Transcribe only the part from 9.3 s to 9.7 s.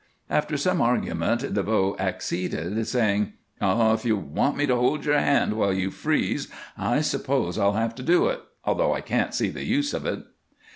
see the